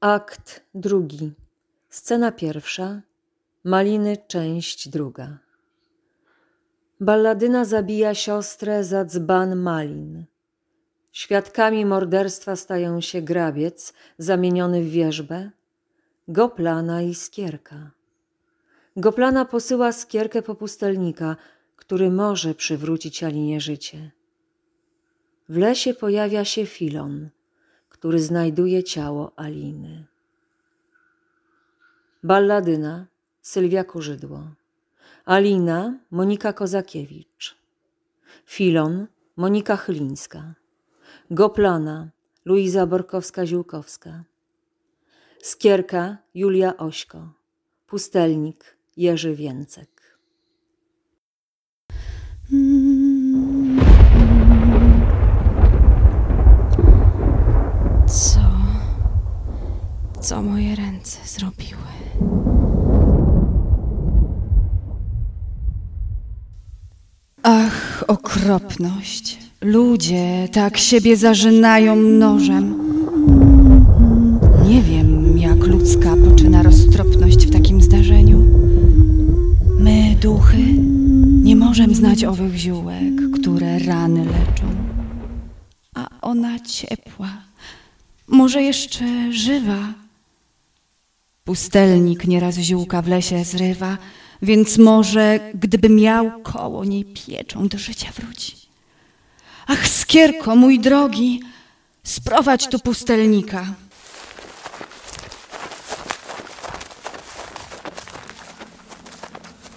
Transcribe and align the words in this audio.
Akt 0.00 0.64
drugi. 0.74 1.32
Scena 1.88 2.32
pierwsza. 2.32 3.02
Maliny, 3.64 4.16
część 4.28 4.88
druga. 4.88 5.38
Balladyna 7.00 7.64
zabija 7.64 8.14
siostrę 8.14 8.84
za 8.84 9.04
dzban 9.04 9.56
malin. 9.56 10.24
Świadkami 11.12 11.84
morderstwa 11.86 12.56
stają 12.56 13.00
się 13.00 13.22
grabiec, 13.22 13.92
zamieniony 14.18 14.82
w 14.82 14.90
wierzbę, 14.90 15.50
Goplana 16.28 17.02
i 17.02 17.14
Skierka. 17.14 17.90
Goplana 18.96 19.44
posyła 19.44 19.92
Skierkę 19.92 20.42
po 20.42 20.54
pustelnika, 20.54 21.36
który 21.76 22.10
może 22.10 22.54
przywrócić 22.54 23.22
Alinie 23.22 23.60
życie. 23.60 24.10
W 25.48 25.56
lesie 25.56 25.94
pojawia 25.94 26.44
się 26.44 26.66
Filon, 26.66 27.30
który 27.98 28.18
znajduje 28.18 28.84
ciało 28.84 29.32
Aliny. 29.36 30.06
Balladyna 32.22 33.06
Sylwia 33.42 33.84
Kurzydło. 33.84 34.42
Alina 35.24 35.98
Monika 36.10 36.52
Kozakiewicz. 36.52 37.56
Filon 38.46 39.06
Monika 39.36 39.76
Chylińska. 39.76 40.54
Goplana 41.30 42.08
Luiza 42.44 42.86
Borkowska-Ziółkowska. 42.86 44.22
Skierka 45.42 46.16
Julia 46.34 46.76
Ośko. 46.76 47.32
Pustelnik 47.86 48.76
Jerzy 48.96 49.34
Więcek. 49.34 50.18
Co? 58.08 58.40
Co 60.20 60.42
moje 60.42 60.76
ręce 60.76 61.18
zrobiły? 61.24 61.78
Ach, 67.42 68.04
okropność. 68.48 69.38
Ludzie 69.60 70.48
tak 70.52 70.76
siebie 70.78 71.16
zażynają 71.16 71.96
nożem. 71.96 72.74
Nie 74.68 74.82
wiem, 74.82 75.38
jak 75.38 75.66
ludzka 75.66 76.14
poczyna 76.30 76.62
roztropność 76.62 77.46
w 77.46 77.52
takim 77.52 77.82
zdarzeniu. 77.82 78.38
My, 79.78 80.16
duchy, 80.20 80.58
nie 81.42 81.56
możemy 81.56 81.94
znać 81.94 82.24
owych 82.24 82.56
ziółek, 82.56 83.14
które 83.40 83.78
rany 83.78 84.24
leczą. 84.24 84.66
A 85.94 86.08
ona 86.22 86.60
ciepła, 86.60 87.30
może 88.28 88.62
jeszcze 88.62 89.32
żywa. 89.32 89.94
Pustelnik 91.44 92.26
nieraz 92.26 92.58
ziółka 92.58 93.02
w 93.02 93.08
lesie 93.08 93.44
zrywa, 93.44 93.98
więc 94.42 94.78
może, 94.78 95.40
gdyby 95.54 95.88
miał 95.88 96.30
koło 96.42 96.84
niej 96.84 97.04
pieczą, 97.04 97.68
do 97.68 97.78
życia 97.78 98.08
wróci. 98.16 98.56
Ach, 99.66 99.88
skierko, 99.88 100.56
mój 100.56 100.78
drogi, 100.80 101.40
sprowadź 102.04 102.68
tu 102.68 102.78
pustelnika. 102.78 103.66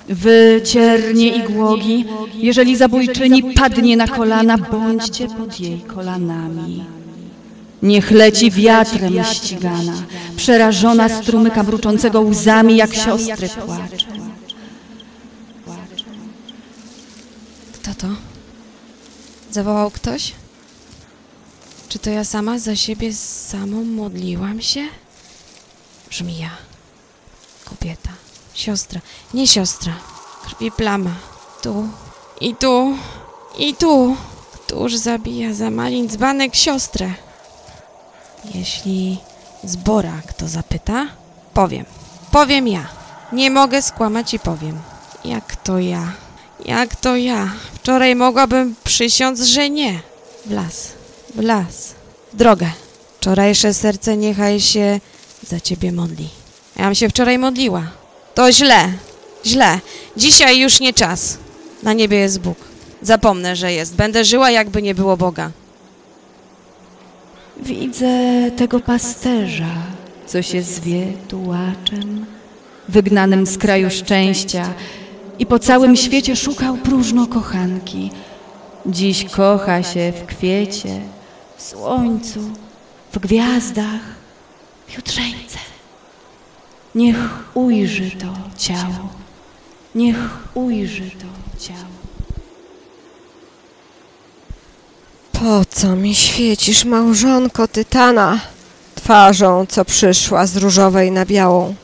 Wy, 0.09 0.61
ciernie 0.65 1.35
i 1.35 1.43
głogi, 1.43 2.05
jeżeli 2.33 2.75
zabójczyni 2.75 3.43
padnie 3.43 3.97
na 3.97 4.07
kolana, 4.07 4.57
bądźcie 4.57 5.27
pod 5.27 5.59
jej 5.59 5.81
kolanami. 5.81 6.83
Niech 7.83 8.11
leci 8.11 8.51
wiatrem 8.51 9.23
ścigana, 9.23 9.93
przerażona 10.35 11.09
strumyka 11.09 11.63
mruczącego 11.63 12.21
łzami, 12.21 12.77
jak 12.77 12.95
siostry 12.95 13.49
płacze. 13.49 14.10
Kto 17.81 17.93
to? 17.95 18.07
Zawołał 19.51 19.91
ktoś? 19.91 20.33
Czy 21.89 21.99
to 21.99 22.09
ja 22.09 22.23
sama 22.23 22.59
za 22.59 22.75
siebie 22.75 23.13
samą 23.13 23.83
modliłam 23.83 24.61
się? 24.61 24.87
Żmija. 26.09 26.49
Kobieta. 27.65 28.09
Siostra. 28.53 29.01
Nie 29.33 29.47
siostra. 29.47 29.93
Krwi 30.43 30.71
plama. 30.71 31.15
Tu. 31.61 31.87
I 32.41 32.55
tu. 32.55 32.97
I 33.57 33.75
tu. 33.75 34.15
Któż 34.53 34.95
zabija 34.95 35.53
za 35.53 35.69
malin 35.69 36.09
dzbanek 36.09 36.55
siostrę? 36.55 37.13
Jeśli 38.53 39.17
zbora 39.63 40.21
kto 40.27 40.47
zapyta, 40.47 41.07
powiem. 41.53 41.85
Powiem 42.31 42.67
ja. 42.67 42.87
Nie 43.31 43.51
mogę 43.51 43.81
skłamać 43.81 44.33
i 44.33 44.39
powiem. 44.39 44.81
Jak 45.25 45.55
to 45.55 45.79
ja? 45.79 46.11
Jak 46.65 46.95
to 46.95 47.15
ja? 47.15 47.49
Wczoraj 47.73 48.15
mogłabym 48.15 48.75
przysiąc, 48.83 49.41
że 49.41 49.69
nie. 49.69 49.99
W 51.35 51.41
las, 51.41 51.95
drogę. 52.33 52.67
Wczorajsze 53.19 53.73
serce 53.73 54.17
niechaj 54.17 54.59
się 54.59 54.99
za 55.47 55.59
ciebie 55.59 55.91
modli. 55.91 56.27
Jam 56.75 56.95
się 56.95 57.09
wczoraj 57.09 57.37
modliła. 57.37 57.83
To 58.35 58.51
źle, 58.51 58.93
źle. 59.45 59.79
Dzisiaj 60.17 60.59
już 60.59 60.79
nie 60.79 60.93
czas. 60.93 61.37
Na 61.83 61.93
niebie 61.93 62.17
jest 62.17 62.39
Bóg. 62.39 62.57
Zapomnę, 63.01 63.55
że 63.55 63.73
jest. 63.73 63.95
Będę 63.95 64.25
żyła, 64.25 64.51
jakby 64.51 64.81
nie 64.81 64.95
było 64.95 65.17
Boga. 65.17 65.51
Widzę 67.57 68.11
tego 68.57 68.79
pasterza, 68.79 69.75
co 70.25 70.41
się 70.41 70.61
zwie 70.61 71.07
tułaczem, 71.27 72.25
wygnanym 72.89 73.45
z 73.45 73.57
kraju 73.57 73.89
szczęścia 73.89 74.73
i 75.39 75.45
po 75.45 75.59
całym 75.59 75.95
świecie 75.95 76.35
szukał 76.35 76.77
próżno 76.77 77.27
kochanki. 77.27 78.11
Dziś 78.85 79.25
kocha 79.25 79.83
się 79.83 80.13
w 80.21 80.25
kwiecie, 80.25 81.01
w 81.57 81.61
słońcu, 81.61 82.39
w 83.11 83.19
gwiazdach, 83.19 84.01
w 84.87 84.95
jutrzeńce. 84.95 85.57
Niech 86.95 87.17
ujrzy 87.53 88.11
to 88.11 88.33
ciało, 88.57 89.09
niech 89.95 90.17
ujrzy 90.53 91.11
to 91.11 91.59
ciało. 91.59 92.01
Po 95.31 95.65
co 95.65 95.95
mi 95.95 96.15
świecisz, 96.15 96.85
małżonko 96.85 97.67
Tytana, 97.67 98.39
twarzą, 98.95 99.65
co 99.69 99.85
przyszła 99.85 100.45
z 100.45 100.57
różowej 100.57 101.11
na 101.11 101.25
białą? 101.25 101.75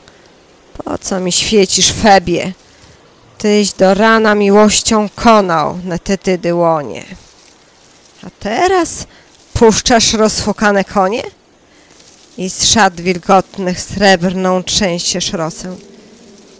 Po 0.84 0.98
co 0.98 1.20
mi 1.20 1.32
świecisz, 1.32 1.92
Febie? 1.92 2.52
Tyś 3.38 3.72
do 3.72 3.94
rana 3.94 4.34
miłością 4.34 5.08
konał 5.14 5.78
na 5.84 5.98
tetydy 5.98 6.54
łonie. 6.54 7.04
A 8.26 8.30
teraz 8.40 9.06
puszczasz 9.54 10.12
rozfukane 10.12 10.84
konie? 10.84 11.22
I 12.38 12.50
z 12.50 12.64
szat 12.64 13.00
wilgotnych 13.00 13.80
srebrną 13.80 14.62
trzęsiesz 14.62 15.32
rosę. 15.32 15.76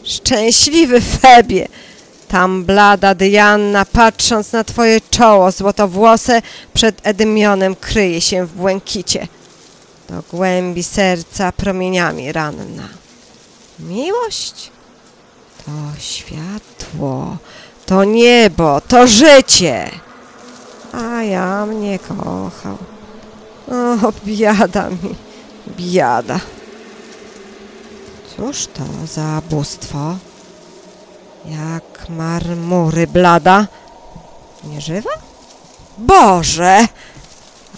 Szczęśliwy 0.04 1.00
Febie! 1.00 1.68
Tam 2.28 2.64
blada 2.64 3.14
Diana, 3.14 3.84
patrząc 3.84 4.52
na 4.52 4.64
twoje 4.64 5.00
czoło, 5.10 5.52
złotowłose 5.52 6.42
przed 6.74 7.06
Edymionem 7.06 7.76
kryje 7.76 8.20
się 8.20 8.46
w 8.46 8.52
błękicie. 8.52 9.28
Do 10.08 10.22
głębi 10.30 10.82
serca 10.82 11.52
promieniami 11.52 12.32
ranna. 12.32 12.88
Miłość 13.78 14.70
to 15.68 16.00
światło, 16.00 17.36
to 17.86 18.04
niebo, 18.04 18.80
to 18.80 19.06
życie. 19.06 19.90
A 20.92 21.22
ja 21.22 21.66
mnie 21.66 21.98
kochał. 21.98 22.78
O, 23.68 24.12
biada 24.24 24.90
mi, 24.90 25.14
biada. 25.76 26.40
Cóż 28.36 28.66
to 28.66 29.06
za 29.06 29.42
bóstwo? 29.50 30.16
Jak 31.44 32.08
marmury 32.08 33.06
blada. 33.06 33.66
Nieżywa? 34.64 35.10
Boże! 35.98 36.88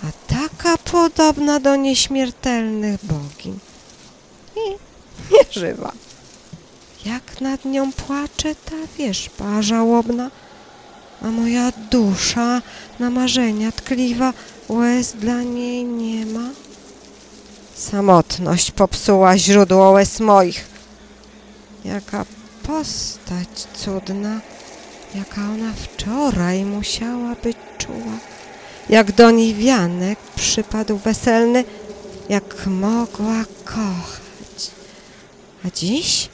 A 0.04 0.34
taka 0.34 0.78
podobna 0.78 1.60
do 1.60 1.76
nieśmiertelnych 1.76 3.00
bogiń. 3.02 3.58
I 4.56 4.76
nieżywa. 5.32 5.92
Jak 7.12 7.40
nad 7.40 7.64
nią 7.64 7.92
płacze 7.92 8.54
ta 8.54 8.76
wierzba 8.98 9.62
żałobna, 9.62 10.30
a 11.22 11.26
moja 11.26 11.72
dusza 11.90 12.62
na 12.98 13.10
marzenia 13.10 13.72
tkliwa 13.72 14.32
łez 14.68 15.12
dla 15.12 15.42
niej 15.42 15.84
nie 15.84 16.26
ma. 16.26 16.48
Samotność 17.74 18.70
popsuła 18.70 19.38
źródło 19.38 19.90
łez 19.90 20.20
moich. 20.20 20.64
Jaka 21.84 22.24
postać 22.62 23.48
cudna, 23.74 24.40
jaka 25.14 25.40
ona 25.40 25.72
wczoraj 25.72 26.64
musiała 26.64 27.34
być 27.42 27.56
czuła. 27.78 28.16
Jak 28.88 29.12
do 29.12 29.30
niej 29.30 29.54
wianek 29.54 30.18
przypadł 30.36 30.96
weselny, 30.96 31.64
jak 32.28 32.66
mogła 32.66 33.44
kochać. 33.64 34.70
A 35.64 35.70
dziś 35.70 36.28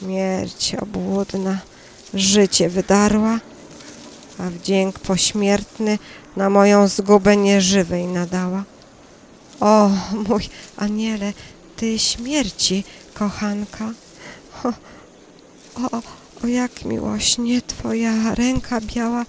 śmierć 0.00 0.74
obłudna 0.74 1.58
życie 2.14 2.68
wydarła, 2.68 3.38
a 4.38 4.50
wdzięk 4.50 4.98
pośmiertny 4.98 5.98
na 6.36 6.50
moją 6.50 6.88
zgubę 6.88 7.36
nieżywej 7.36 8.06
nadała. 8.06 8.64
O, 9.60 9.90
mój 10.28 10.48
aniele, 10.76 11.32
ty 11.76 11.98
śmierci, 11.98 12.84
kochanka. 13.14 13.90
O, 14.64 14.68
o, 15.82 16.02
o 16.44 16.46
jak 16.46 16.84
miłośnie 16.84 17.62
twoja 17.62 18.34
ręka 18.34 18.80
biała 18.80 19.24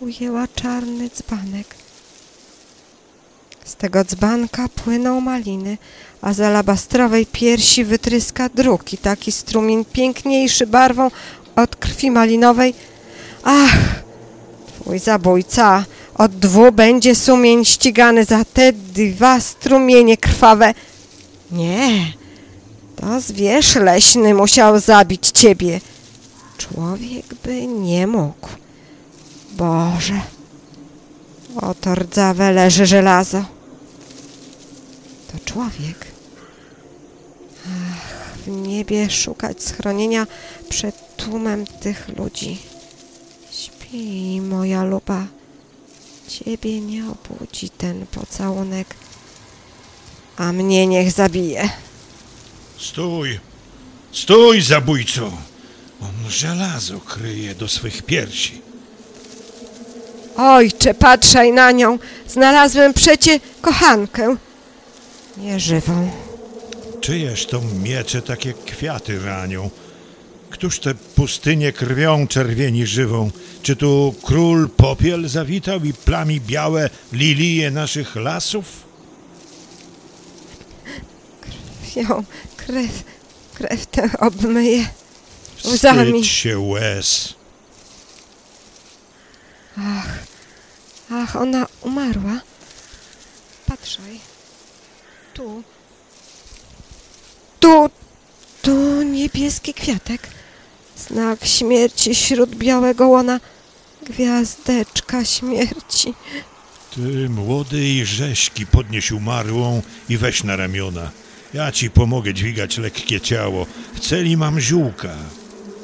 ujęła 0.00 0.48
czarny 0.54 1.10
dzbanek. 1.10 1.74
Z 3.64 3.74
tego 3.76 4.04
dzbanka 4.04 4.68
płyną 4.68 5.20
maliny, 5.20 5.78
a 6.22 6.32
z 6.32 6.40
alabastrowej 6.40 7.26
piersi 7.26 7.84
wytryska 7.84 8.48
drugi, 8.48 8.98
taki 8.98 9.32
strumień 9.32 9.84
piękniejszy 9.84 10.66
barwą 10.66 11.10
od 11.56 11.76
krwi 11.76 12.10
malinowej. 12.10 12.74
Ach, 13.44 14.02
twój 14.66 14.98
zabójca 14.98 15.84
od 16.14 16.32
dwu 16.32 16.72
będzie 16.72 17.14
sumień 17.14 17.64
ścigany 17.64 18.24
za 18.24 18.44
te 18.44 18.72
dwa 18.72 19.40
strumienie 19.40 20.16
krwawe. 20.16 20.74
Nie, 21.50 22.12
to 22.96 23.20
zwierz 23.20 23.76
leśny 23.76 24.34
musiał 24.34 24.80
zabić 24.80 25.28
ciebie. 25.28 25.80
Człowiek 26.58 27.34
by 27.44 27.66
nie 27.66 28.06
mógł. 28.06 28.48
Boże, 29.52 30.20
oto 31.56 31.94
rdzawe 31.94 32.52
leży 32.52 32.86
żelazo. 32.86 33.44
To 35.32 35.38
człowiek. 35.44 36.07
W 38.48 38.50
niebie 38.50 39.10
szukać 39.10 39.62
schronienia 39.62 40.26
przed 40.68 41.16
tłumem 41.16 41.66
tych 41.66 42.08
ludzi. 42.18 42.58
Śpi, 43.52 44.40
moja 44.40 44.84
luba. 44.84 45.26
Ciebie 46.28 46.80
nie 46.80 47.02
obudzi 47.06 47.70
ten 47.70 48.06
pocałunek, 48.06 48.94
a 50.36 50.52
mnie 50.52 50.86
niech 50.86 51.12
zabije. 51.12 51.68
Stój! 52.78 53.40
Stój, 54.12 54.62
zabójco! 54.62 55.32
On 56.02 56.30
żelazo 56.30 57.00
kryje 57.00 57.54
do 57.54 57.68
swych 57.68 58.02
piersi. 58.02 58.62
Ojcze, 60.36 60.94
patrzaj 60.94 61.52
na 61.52 61.70
nią. 61.70 61.98
Znalazłem 62.28 62.94
przecie 62.94 63.40
kochankę. 63.60 64.36
Nieżywą. 65.36 66.10
Czyjeż 67.00 67.46
to 67.46 67.60
miecze 67.82 68.22
takie 68.22 68.52
kwiaty 68.52 69.18
ranią? 69.24 69.70
Któż 70.50 70.78
tę 70.80 70.94
pustynię 70.94 71.72
krwią 71.72 72.26
czerwieni 72.26 72.86
żywą? 72.86 73.30
Czy 73.62 73.76
tu 73.76 74.14
król 74.22 74.68
popiel 74.68 75.28
zawitał 75.28 75.84
i 75.84 75.92
plami 75.92 76.40
białe 76.40 76.90
lilie 77.12 77.70
naszych 77.70 78.16
lasów? 78.16 78.88
Ją 81.96 82.24
krew, 82.56 83.02
krew 83.54 83.86
tę 83.86 84.10
obmyję. 84.18 84.88
Łzami. 85.64 86.12
Wstydź 86.12 86.26
się 86.26 86.58
łez. 86.58 87.34
Ach, 89.78 90.18
ach, 91.10 91.36
ona 91.36 91.66
umarła. 91.80 92.40
Patrzaj. 93.66 94.20
Tu. 95.34 95.62
Tu, 97.68 97.90
tu 98.62 99.02
niebieski 99.02 99.74
kwiatek. 99.74 100.20
Znak 100.96 101.44
śmierci 101.44 102.14
wśród 102.14 102.54
białego 102.54 103.08
łona. 103.08 103.40
Gwiazdeczka 104.02 105.24
śmierci. 105.24 106.14
Ty, 106.94 107.28
młody 107.28 107.84
i 107.84 108.04
rzeźki, 108.04 108.66
podnieś 108.66 109.12
umarłą 109.12 109.82
i 110.08 110.16
weź 110.16 110.44
na 110.44 110.56
ramiona. 110.56 111.10
Ja 111.54 111.72
ci 111.72 111.90
pomogę 111.90 112.34
dźwigać 112.34 112.78
lekkie 112.78 113.20
ciało. 113.20 113.66
W 113.94 114.00
celi 114.00 114.36
mam 114.36 114.60
ziółka. 114.60 115.14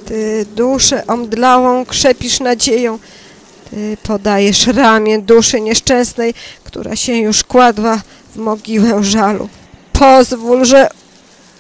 Ty 0.07 0.47
duszę 0.57 1.07
omdlałą 1.07 1.87
krzepisz 1.87 2.41
nadzieją. 2.41 2.99
Ty 3.71 3.97
podajesz 4.03 4.67
ramię 4.67 5.19
duszy 5.19 5.61
nieszczęsnej, 5.61 6.35
która 6.65 6.97
się 6.97 7.17
już 7.17 7.45
kładła 7.45 8.03
w 8.35 8.37
mogiłę 8.37 9.05
żalu. 9.05 9.49
Pozwól, 9.93 10.65
że 10.65 10.89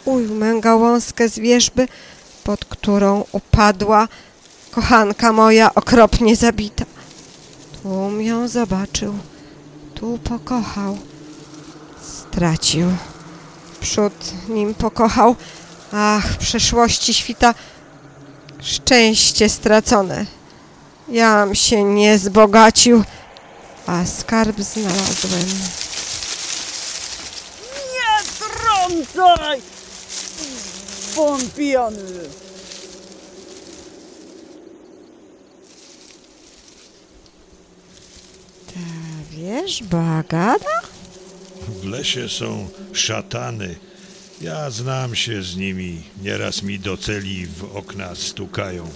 ujmę 0.05 0.61
gałązkę 0.61 1.29
z 1.29 1.39
wierzby, 1.39 1.89
pod 2.45 2.65
którą 2.65 3.25
upadła 3.33 4.09
kochanka 4.71 5.33
moja 5.33 5.75
okropnie 5.75 6.37
zabita. 6.37 6.85
Tłum 7.83 8.23
ją 8.23 8.49
zobaczył, 8.49 9.15
tu 9.95 10.19
pokochał, 10.25 10.99
stracił. 12.03 12.87
Przód 13.81 14.49
nim 14.49 14.75
pokochał, 14.75 15.37
ach, 15.93 16.27
w 16.27 16.37
przeszłości 16.37 17.15
świta 17.15 17.55
szczęście 18.62 19.49
stracone. 19.49 20.27
Jam 21.09 21.55
się 21.55 21.85
nie 21.85 22.19
zbogacił, 22.19 23.05
a 23.87 24.06
skarb 24.06 24.61
znalazłem. 24.61 25.47
Nie 27.93 28.23
trącaj! 28.39 29.74
Wąpiony! 31.14 32.28
Wierzba 39.31 40.25
gada? 40.28 40.81
W 41.69 41.84
lesie 41.84 42.28
są 42.28 42.69
szatany. 42.93 43.76
Ja 44.40 44.70
znam 44.70 45.14
się 45.14 45.43
z 45.43 45.56
nimi. 45.56 46.02
Nieraz 46.22 46.62
mi 46.62 46.78
do 46.78 46.96
celi 46.96 47.46
w 47.46 47.76
okna 47.76 48.14
stukają. 48.14 48.88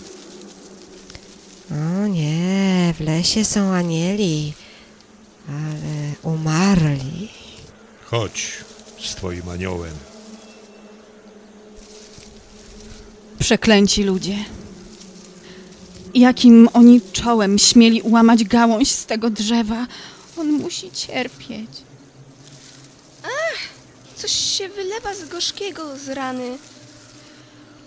O 1.71 2.07
nie, 2.07 2.95
w 2.99 3.01
lesie 3.01 3.45
są 3.45 3.61
anieli, 3.73 4.53
ale 5.49 6.13
umarli. 6.23 7.29
Chodź 8.05 8.53
z 9.01 9.15
twoim 9.15 9.49
aniołem. 9.49 9.95
Przeklęci 13.39 14.03
ludzie. 14.03 14.37
Jakim 16.15 16.69
oni 16.73 17.01
czołem 17.13 17.59
śmieli 17.59 18.03
ułamać 18.03 18.45
gałąź 18.45 18.91
z 18.93 19.07
tego 19.07 19.31
drzewa? 19.31 19.87
On 20.39 20.53
musi 20.53 20.91
cierpieć. 20.91 21.71
Coś 24.17 24.33
się 24.33 24.69
wylewa 24.69 25.15
z 25.15 25.29
gorzkiego 25.29 25.97
z 25.97 26.09
rany. 26.09 26.59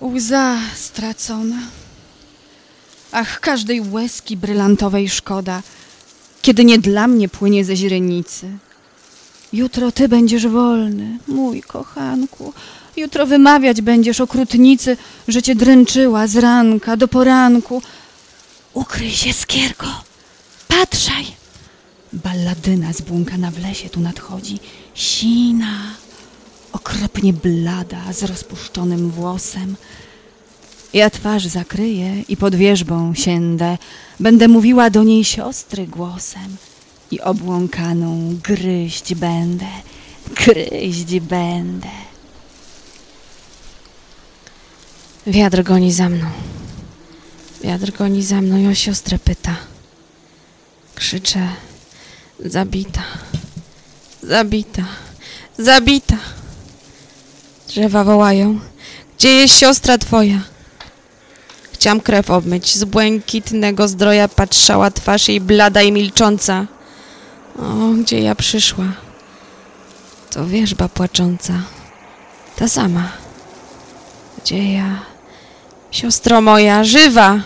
Łza 0.02 0.58
stracona. 0.76 1.60
Ach, 3.12 3.40
każdej 3.40 3.82
łezki 3.82 4.38
brylantowej 4.38 5.10
szkoda, 5.10 5.62
kiedy 6.42 6.66
nie 6.66 6.80
dla 6.80 7.08
mnie 7.08 7.30
płynie 7.30 7.66
ze 7.66 7.76
źrenicy. 7.76 8.58
Jutro 9.54 9.92
ty 9.92 10.10
będziesz 10.10 10.48
wolny, 10.48 11.20
mój 11.28 11.62
kochanku. 11.62 12.54
Jutro 12.98 13.26
wymawiać 13.26 13.82
będziesz 13.82 14.22
okrutnicy, 14.22 14.98
że 15.28 15.42
cię 15.42 15.56
dręczyła 15.56 16.28
z 16.28 16.36
ranka 16.36 16.98
do 16.98 17.08
poranku. 17.08 17.82
Ukryj 18.74 19.12
się, 19.12 19.34
skierko, 19.34 19.88
patrzaj. 20.68 21.26
Balladyna 22.14 22.94
zbłąkana 22.94 23.52
w 23.52 23.60
lesie 23.60 23.90
tu 23.90 24.00
nadchodzi, 24.00 24.60
sina, 24.94 25.78
okropnie 26.72 27.34
blada, 27.34 28.14
z 28.14 28.24
rozpuszczonym 28.24 29.12
włosem. 29.12 29.76
Ja 30.94 31.10
twarz 31.10 31.46
zakryję 31.46 32.22
i 32.28 32.38
pod 32.38 32.56
wierzbą 32.56 33.14
siędę, 33.16 33.78
będę 34.20 34.48
mówiła 34.48 34.90
do 34.90 35.04
niej 35.04 35.24
siostry 35.24 35.88
głosem 35.88 36.58
i 37.12 37.22
obłąkaną 37.22 38.38
gryźć 38.44 39.16
będę, 39.16 39.68
gryźć 40.36 41.20
będę. 41.20 42.11
Wiatr 45.28 45.64
goni 45.64 45.94
za 45.94 46.10
mną. 46.10 46.26
Wiatr 47.64 47.92
goni 47.92 48.24
za 48.24 48.42
mną 48.42 48.58
i 48.58 48.68
o 48.68 48.76
siostrę 48.76 49.20
pyta. 49.20 49.56
Krzyczę. 50.96 51.48
Zabita. 52.46 53.02
Zabita. 54.24 54.84
Zabita. 55.58 56.18
Drzewa 57.68 58.04
wołają. 58.04 58.60
Gdzie 59.18 59.30
jest 59.30 59.60
siostra 59.60 59.98
twoja? 59.98 60.42
Chciałam 61.74 62.00
krew 62.02 62.30
obmyć. 62.30 62.76
Z 62.76 62.84
błękitnego 62.84 63.88
zdroja 63.88 64.28
patrzała 64.28 64.92
twarz 64.92 65.28
jej 65.28 65.42
blada 65.42 65.82
i 65.82 65.92
milcząca. 65.92 66.66
O, 67.60 67.90
gdzie 68.04 68.20
ja 68.20 68.36
przyszła? 68.36 68.86
To 70.30 70.48
wierzba 70.48 70.90
płacząca. 70.90 71.54
Ta 72.56 72.68
sama. 72.68 73.12
Gdzie 74.44 74.74
ja? 74.74 75.11
Siostro 75.92 76.42
moja, 76.42 76.84
żywa! 76.84 77.40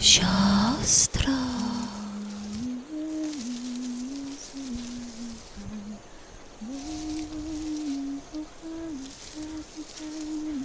Siostro. 0.00 1.32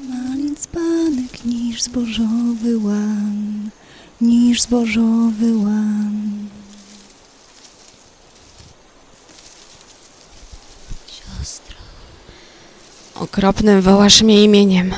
Malin 0.10 0.56
dzbanek 0.56 1.46
niż 1.46 1.82
zbożowy 1.84 2.78
łan, 2.78 3.70
niż 4.22 4.62
zbożowy 4.62 5.58
łan. 5.58 6.48
Siostro. 11.08 11.78
Okropnym 13.38 13.82
wołasz 13.82 14.22
mnie 14.22 14.44
imieniem. 14.44 14.94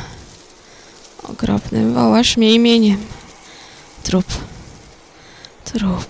Okropnym 1.24 1.94
wołasz 1.94 2.38
mnie 2.38 2.54
imieniem. 2.54 2.98
Trup. 4.04 4.26
Trup. 5.66 6.08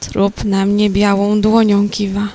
Trup 0.00 0.44
na 0.44 0.66
mnie 0.66 0.90
białą 0.90 1.40
dłonią 1.40 1.88
kiwa. 1.88 2.28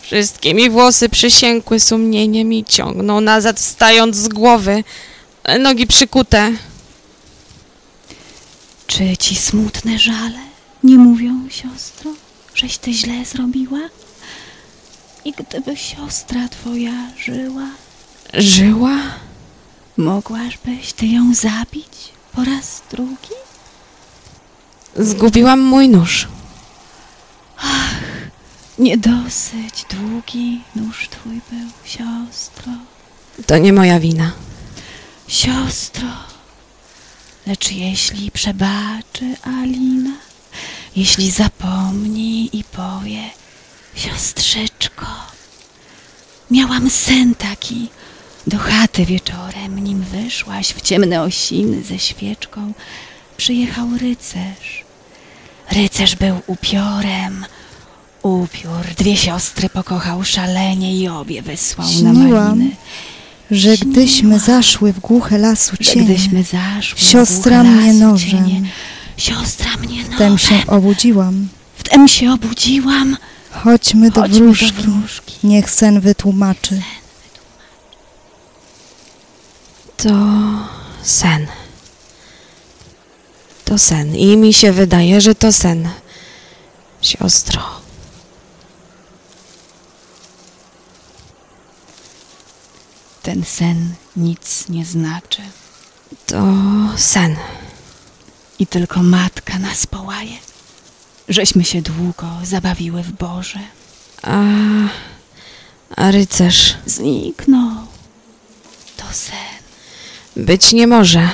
Wszystkie 0.00 0.54
mi 0.54 0.70
włosy 0.70 1.08
przysiękły 1.08 1.80
sumieniem 1.80 2.52
i 2.52 2.64
ciągną 2.64 3.20
nazad 3.20 3.60
wstając 3.60 4.16
z 4.16 4.28
głowy. 4.28 4.84
Nogi 5.60 5.86
przykute. 5.86 6.52
Czy 8.86 9.16
ci 9.16 9.36
smutne 9.36 9.98
żale 9.98 10.38
nie 10.84 10.96
mówią, 10.96 11.48
siostro, 11.50 12.10
żeś 12.54 12.78
ty 12.78 12.92
źle 12.92 13.24
zrobiła? 13.24 13.80
I 15.24 15.32
gdyby 15.32 15.76
siostra 15.76 16.48
twoja 16.48 16.92
żyła, 17.18 17.66
Żyła? 18.34 18.96
mogłażbyś 19.96 20.92
ty 20.92 21.06
ją 21.06 21.34
zabić 21.34 22.12
po 22.32 22.44
raz 22.44 22.82
drugi? 22.90 23.34
Zgubiłam 24.96 25.60
mój 25.60 25.88
nóż. 25.88 26.28
Nie 28.78 28.98
dosyć 28.98 29.86
długi 29.90 30.60
nóż 30.76 31.08
twój 31.08 31.40
był, 31.50 31.68
siostro. 31.84 32.72
To 33.46 33.58
nie 33.58 33.72
moja 33.72 34.00
wina. 34.00 34.32
Siostro, 35.28 36.08
lecz 37.46 37.72
jeśli 37.72 38.30
przebaczy 38.30 39.36
Alina, 39.42 40.16
jeśli 40.96 41.30
zapomni 41.30 42.50
i 42.58 42.64
powie, 42.64 43.20
siostrzyczko, 43.94 45.06
miałam 46.50 46.90
sen 46.90 47.34
taki, 47.34 47.88
do 48.46 48.58
chaty 48.58 49.06
wieczorem, 49.06 49.78
nim 49.84 50.00
wyszłaś 50.02 50.68
w 50.68 50.80
ciemne 50.82 51.22
osiny 51.22 51.82
ze 51.82 51.98
świeczką, 51.98 52.72
przyjechał 53.36 53.88
rycerz. 54.00 54.84
Rycerz 55.72 56.16
był 56.16 56.40
upiorem, 56.46 57.44
upiór, 58.22 58.86
dwie 58.98 59.16
siostry 59.16 59.68
pokochał 59.68 60.24
szalenie 60.24 60.96
i 60.96 61.08
obie 61.08 61.42
wysłał 61.42 61.86
na 61.86 61.92
Śniłam, 61.92 62.48
maliny. 62.48 62.70
że 63.50 63.76
gdyśmy 63.76 64.38
zaszły 64.38 64.92
w 64.92 65.00
głuche 65.00 65.38
lasu 65.38 65.76
cienie, 65.76 66.04
gdyśmy 66.04 66.42
zaszły 66.42 66.98
siostra 67.00 67.64
mnie 67.64 67.94
nożem. 67.94 68.30
cienie, 68.30 68.62
Siostra 69.16 69.76
mnie 69.76 69.96
nożem. 70.02 70.14
wtem 70.14 70.38
się 70.38 70.66
obudziłam. 70.66 71.48
Wtem 71.76 72.08
się 72.08 72.32
obudziłam. 72.32 73.16
Chodźmy 73.62 74.10
do 74.10 74.20
Chodźmy 74.20 74.40
wróżki, 74.40 74.72
do 74.72 74.82
wróżki. 74.92 75.34
niech 75.46 75.70
sen 75.70 76.00
wytłumaczy. 76.00 76.82
To 79.96 80.10
sen. 81.02 81.46
To 83.64 83.78
sen. 83.78 84.14
I 84.16 84.36
mi 84.36 84.52
się 84.52 84.72
wydaje, 84.72 85.20
że 85.20 85.34
to 85.34 85.52
sen. 85.52 85.88
Siostro. 87.02 87.62
Ten 93.22 93.44
sen 93.44 93.94
nic 94.16 94.68
nie 94.68 94.84
znaczy. 94.84 95.42
To 96.26 96.42
sen. 96.96 97.36
I 98.58 98.66
tylko 98.66 99.02
matka 99.02 99.58
nas 99.58 99.86
połaje. 99.86 100.36
Żeśmy 101.28 101.64
się 101.64 101.82
długo 101.82 102.26
zabawiły 102.42 103.02
w 103.02 103.12
Boże. 103.12 103.58
A, 104.22 104.42
a 105.96 106.10
rycerz 106.10 106.76
Zniknął. 106.86 107.70
To 108.96 109.04
sen. 109.12 110.44
być 110.44 110.72
nie 110.72 110.86
może. 110.86 111.28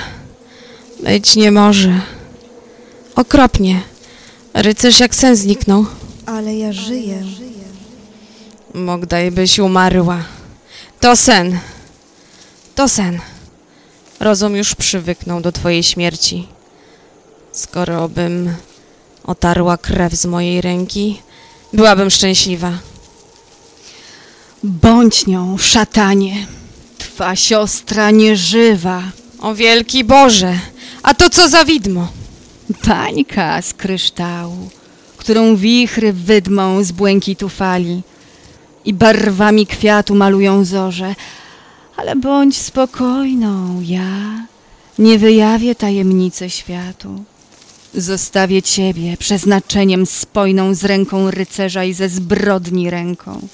Być 1.03 1.37
nie 1.37 1.51
może. 1.53 2.01
Okropnie. 3.15 3.81
Rycerz 4.55 5.01
jak 5.01 5.15
sen 5.15 5.37
zniknął. 5.37 5.87
Ale 6.27 6.57
ja 6.57 6.73
żyję. 6.73 7.23
Mogdaj 8.75 9.31
byś 9.31 9.59
umarła. 9.59 10.25
To 11.01 11.17
sen. 11.17 11.59
To 12.75 12.89
sen. 12.89 13.21
Rozum 14.21 14.57
już 14.57 14.75
przywyknął 14.75 15.41
do 15.41 15.53
twojej 15.53 15.83
śmierci. 15.83 16.49
Skoro 17.53 18.09
bym 18.09 18.55
otarła 19.31 19.77
krew 19.79 20.15
z 20.15 20.27
mojej 20.27 20.61
ręki, 20.61 21.23
byłabym 21.73 22.11
szczęśliwa. 22.11 22.73
Bądź 24.63 25.27
nią, 25.27 25.59
szatanie. 25.59 26.47
Twa 26.99 27.37
siostra 27.37 28.11
nieżywa. 28.11 29.03
O 29.41 29.55
wielki 29.55 30.05
Boże! 30.05 30.59
A 31.03 31.15
to 31.15 31.31
co 31.31 31.49
za 31.49 31.65
widmo? 31.65 32.09
Bańka 32.87 33.63
z 33.63 33.75
kryształu, 33.75 34.69
którą 35.17 35.57
wichry 35.57 36.13
wydmą 36.13 36.85
z 36.85 36.93
błękitu 36.93 37.49
fali 37.49 38.03
i 38.85 38.95
barwami 38.95 39.67
kwiatu 39.67 40.15
malują 40.15 40.65
zorze. 40.65 41.15
Ale 41.97 42.17
bądź 42.17 42.57
spokojną, 42.57 43.81
ja 43.81 44.47
nie 44.99 45.19
wyjawię 45.19 45.75
tajemnicy 45.75 46.51
światu. 46.51 47.25
Zostawię 47.95 48.63
ciebie 48.63 49.17
przeznaczeniem 49.17 50.07
spojną 50.07 50.75
z 50.75 50.85
ręką 50.85 51.31
rycerza 51.31 51.85
i 51.85 51.93
ze 51.93 52.09
zbrodni 52.09 52.91
ręką. 52.91 53.49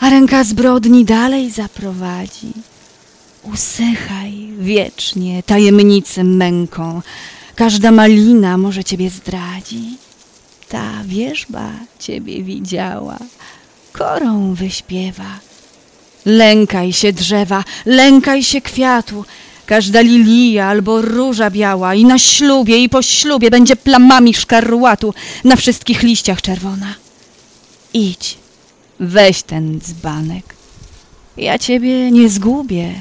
A 0.00 0.10
ręka 0.10 0.44
zbrodni 0.44 1.04
dalej 1.04 1.50
zaprowadzi. 1.50 2.52
Usychaj 3.42 4.48
wiecznie 4.58 5.42
tajemnicy 5.42 6.24
męką. 6.24 7.02
Każda 7.54 7.90
malina 7.90 8.58
może 8.58 8.84
ciebie 8.84 9.10
zdradzi. 9.10 9.96
Ta 10.68 10.90
wierzba 11.04 11.70
ciebie 11.98 12.42
widziała, 12.42 13.18
korą 13.92 14.54
wyśpiewa. 14.54 15.38
Lękaj 16.24 16.92
się 16.92 17.12
drzewa, 17.12 17.64
lękaj 17.86 18.42
się 18.42 18.60
kwiatu. 18.60 19.24
Każda 19.72 20.00
lilia 20.00 20.66
albo 20.66 21.02
róża 21.02 21.50
biała 21.50 21.94
i 21.94 22.04
na 22.04 22.18
ślubie 22.18 22.78
i 22.78 22.88
po 22.88 23.02
ślubie 23.02 23.50
będzie 23.50 23.76
plamami 23.76 24.34
szkarłatu 24.34 25.14
na 25.44 25.56
wszystkich 25.56 26.02
liściach 26.02 26.42
czerwona. 26.42 26.94
Idź, 27.94 28.38
weź 29.00 29.42
ten 29.42 29.80
dzbanek. 29.80 30.54
Ja 31.36 31.58
ciebie 31.58 32.10
nie 32.10 32.28
zgubię, 32.28 32.94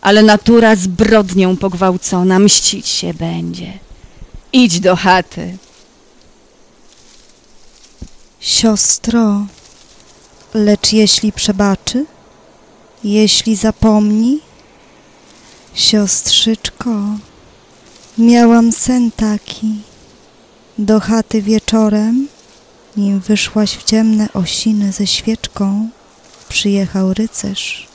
ale 0.00 0.22
natura 0.22 0.76
zbrodnią 0.76 1.56
pogwałcona 1.56 2.38
mścić 2.38 2.88
się 2.88 3.14
będzie. 3.14 3.72
Idź 4.52 4.80
do 4.80 4.96
chaty. 4.96 5.56
Siostro, 8.40 9.46
lecz 10.54 10.92
jeśli 10.92 11.32
przebaczy, 11.32 12.06
jeśli 13.04 13.56
zapomni, 13.56 14.40
siostrzyczko, 15.74 16.90
miałam 18.18 18.72
sen 18.72 19.10
taki. 19.10 19.74
Do 20.78 21.00
chaty 21.00 21.42
wieczorem, 21.42 22.28
nim 22.96 23.20
wyszłaś 23.20 23.76
w 23.76 23.84
ciemne 23.84 24.28
osiny 24.32 24.92
ze 24.92 25.06
świeczką, 25.06 25.88
przyjechał 26.48 27.14
rycerz. 27.14 27.86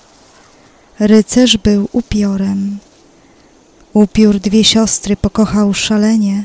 Rycerz 0.99 1.57
był 1.57 1.89
upiorem. 1.91 2.77
Upiór 3.93 4.39
dwie 4.39 4.63
siostry 4.63 5.15
pokochał 5.15 5.73
szalenie 5.73 6.43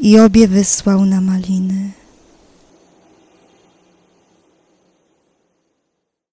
i 0.00 0.18
obie 0.18 0.48
wysłał 0.48 1.04
na 1.04 1.20
maliny. 1.20 1.90